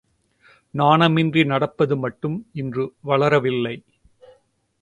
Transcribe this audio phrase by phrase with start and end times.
[0.73, 3.75] நாணமின்றி நடப்பது மட்டும் இன்று வளரவில்லை!